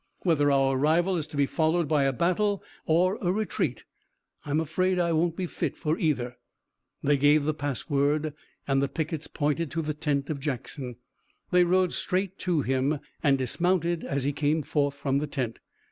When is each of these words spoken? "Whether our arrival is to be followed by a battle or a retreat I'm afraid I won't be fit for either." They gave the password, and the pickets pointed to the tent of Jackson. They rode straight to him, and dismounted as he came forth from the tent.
"Whether 0.23 0.49
our 0.49 0.75
arrival 0.75 1.15
is 1.15 1.27
to 1.27 1.37
be 1.37 1.45
followed 1.45 1.87
by 1.87 2.05
a 2.05 2.11
battle 2.11 2.63
or 2.87 3.19
a 3.21 3.31
retreat 3.31 3.83
I'm 4.43 4.59
afraid 4.59 4.97
I 4.97 5.11
won't 5.11 5.35
be 5.35 5.45
fit 5.45 5.77
for 5.77 5.95
either." 5.99 6.37
They 7.03 7.17
gave 7.17 7.43
the 7.43 7.53
password, 7.53 8.33
and 8.67 8.81
the 8.81 8.89
pickets 8.89 9.27
pointed 9.27 9.69
to 9.69 9.83
the 9.83 9.93
tent 9.93 10.31
of 10.31 10.39
Jackson. 10.39 10.95
They 11.51 11.63
rode 11.63 11.93
straight 11.93 12.39
to 12.39 12.63
him, 12.63 12.97
and 13.21 13.37
dismounted 13.37 14.03
as 14.03 14.23
he 14.23 14.33
came 14.33 14.63
forth 14.63 14.95
from 14.95 15.19
the 15.19 15.27
tent. 15.27 15.59